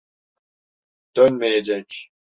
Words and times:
Dönmeyecek. 1.15 2.11